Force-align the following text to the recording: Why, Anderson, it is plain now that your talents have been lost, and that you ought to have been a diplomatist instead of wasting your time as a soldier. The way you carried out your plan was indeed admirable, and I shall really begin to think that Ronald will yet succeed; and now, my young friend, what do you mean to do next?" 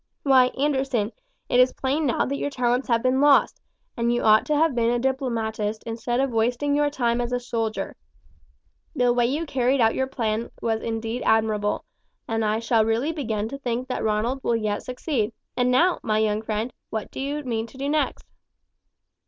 Why, 0.23 0.47
Anderson, 0.57 1.11
it 1.47 1.59
is 1.59 1.73
plain 1.73 2.07
now 2.07 2.25
that 2.25 2.37
your 2.39 2.49
talents 2.49 2.87
have 2.87 3.03
been 3.03 3.21
lost, 3.21 3.61
and 3.95 4.09
that 4.09 4.13
you 4.15 4.23
ought 4.23 4.47
to 4.47 4.55
have 4.57 4.73
been 4.73 4.89
a 4.89 4.97
diplomatist 4.97 5.83
instead 5.83 6.19
of 6.19 6.31
wasting 6.31 6.75
your 6.75 6.89
time 6.89 7.21
as 7.21 7.31
a 7.31 7.39
soldier. 7.39 7.95
The 8.95 9.13
way 9.13 9.27
you 9.27 9.45
carried 9.45 9.79
out 9.79 9.93
your 9.93 10.07
plan 10.07 10.49
was 10.59 10.81
indeed 10.81 11.21
admirable, 11.23 11.85
and 12.27 12.43
I 12.43 12.57
shall 12.57 12.83
really 12.83 13.11
begin 13.11 13.47
to 13.49 13.59
think 13.59 13.87
that 13.89 14.03
Ronald 14.03 14.43
will 14.43 14.55
yet 14.55 14.81
succeed; 14.81 15.33
and 15.55 15.69
now, 15.69 15.99
my 16.01 16.17
young 16.17 16.41
friend, 16.41 16.73
what 16.89 17.11
do 17.11 17.19
you 17.19 17.43
mean 17.43 17.67
to 17.67 17.77
do 17.77 17.87
next?" 17.87 18.25